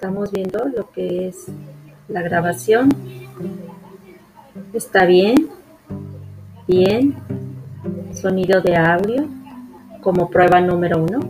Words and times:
estamos 0.00 0.32
viendo 0.32 0.64
lo 0.64 0.90
que 0.92 1.28
es 1.28 1.44
la 2.08 2.22
grabación. 2.22 2.88
¿Está 4.72 5.04
bien? 5.04 5.50
Bien. 6.66 7.14
Sonido 8.14 8.62
de 8.62 8.76
audio 8.76 9.28
como 10.00 10.30
prueba 10.30 10.58
número 10.62 11.04
uno. 11.04 11.20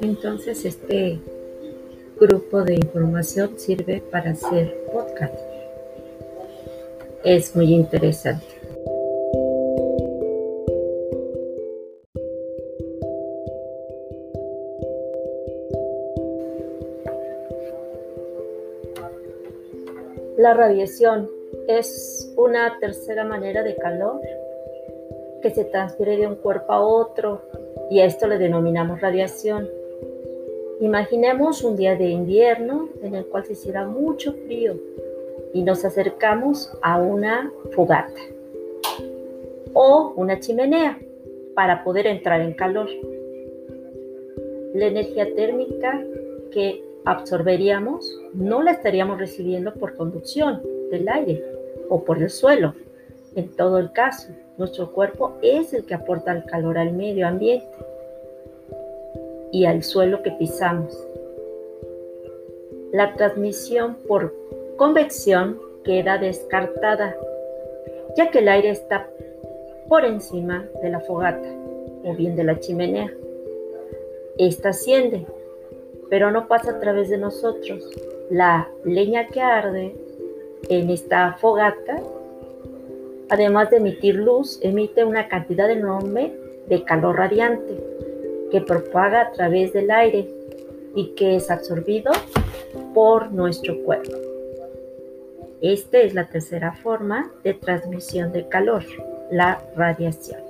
Entonces 0.00 0.64
este 0.64 1.18
grupo 2.20 2.62
de 2.62 2.76
información 2.76 3.58
sirve 3.58 4.00
para 4.12 4.30
hacer 4.30 4.76
podcast. 4.92 5.47
Es 7.24 7.56
muy 7.56 7.74
interesante. 7.74 8.46
La 20.36 20.54
radiación 20.54 21.28
es 21.66 22.32
una 22.36 22.78
tercera 22.78 23.24
manera 23.24 23.64
de 23.64 23.74
calor 23.74 24.20
que 25.42 25.50
se 25.50 25.64
transfiere 25.64 26.16
de 26.18 26.28
un 26.28 26.36
cuerpo 26.36 26.72
a 26.72 26.80
otro 26.80 27.42
y 27.90 27.98
a 27.98 28.04
esto 28.04 28.28
le 28.28 28.38
denominamos 28.38 29.00
radiación. 29.00 29.68
Imaginemos 30.80 31.64
un 31.64 31.76
día 31.76 31.96
de 31.96 32.10
invierno 32.10 32.88
en 33.02 33.16
el 33.16 33.26
cual 33.26 33.44
se 33.44 33.54
hiciera 33.54 33.84
mucho 33.84 34.32
frío 34.32 34.76
y 35.52 35.62
nos 35.62 35.84
acercamos 35.84 36.72
a 36.82 37.00
una 37.00 37.52
fogata 37.72 38.20
o 39.72 40.12
una 40.16 40.40
chimenea 40.40 40.98
para 41.54 41.82
poder 41.84 42.06
entrar 42.06 42.40
en 42.40 42.54
calor. 42.54 42.88
La 44.74 44.86
energía 44.86 45.34
térmica 45.34 46.04
que 46.52 46.84
absorberíamos 47.04 48.20
no 48.34 48.62
la 48.62 48.72
estaríamos 48.72 49.18
recibiendo 49.18 49.74
por 49.74 49.96
conducción 49.96 50.62
del 50.90 51.08
aire 51.08 51.42
o 51.88 52.04
por 52.04 52.22
el 52.22 52.30
suelo. 52.30 52.74
En 53.34 53.48
todo 53.48 53.78
el 53.78 53.92
caso, 53.92 54.28
nuestro 54.56 54.92
cuerpo 54.92 55.34
es 55.42 55.72
el 55.72 55.84
que 55.84 55.94
aporta 55.94 56.32
el 56.32 56.44
calor 56.44 56.78
al 56.78 56.92
medio 56.92 57.26
ambiente 57.26 57.66
y 59.52 59.64
al 59.64 59.82
suelo 59.82 60.22
que 60.22 60.32
pisamos. 60.32 61.06
La 62.92 63.14
transmisión 63.14 63.96
por 64.06 64.34
convección 64.78 65.58
queda 65.84 66.18
descartada, 66.18 67.16
ya 68.16 68.30
que 68.30 68.38
el 68.38 68.48
aire 68.48 68.70
está 68.70 69.10
por 69.88 70.04
encima 70.04 70.66
de 70.80 70.88
la 70.88 71.00
fogata 71.00 71.48
o 72.04 72.14
bien 72.14 72.36
de 72.36 72.44
la 72.44 72.60
chimenea. 72.60 73.12
Esta 74.38 74.68
asciende, 74.68 75.26
pero 76.08 76.30
no 76.30 76.46
pasa 76.46 76.70
a 76.70 76.80
través 76.80 77.10
de 77.10 77.18
nosotros. 77.18 77.90
La 78.30 78.68
leña 78.84 79.26
que 79.26 79.40
arde 79.40 79.96
en 80.68 80.90
esta 80.90 81.32
fogata, 81.40 82.00
además 83.30 83.70
de 83.70 83.78
emitir 83.78 84.14
luz, 84.14 84.60
emite 84.62 85.04
una 85.04 85.26
cantidad 85.26 85.68
enorme 85.68 86.32
de 86.68 86.84
calor 86.84 87.16
radiante 87.16 87.82
que 88.52 88.60
propaga 88.60 89.22
a 89.22 89.32
través 89.32 89.72
del 89.72 89.90
aire 89.90 90.28
y 90.94 91.14
que 91.16 91.34
es 91.34 91.50
absorbido 91.50 92.12
por 92.94 93.32
nuestro 93.32 93.76
cuerpo. 93.82 94.37
Esta 95.60 95.98
es 95.98 96.14
la 96.14 96.28
tercera 96.28 96.72
forma 96.72 97.30
de 97.42 97.54
transmisión 97.54 98.32
de 98.32 98.48
calor, 98.48 98.84
la 99.30 99.60
radiación. 99.76 100.47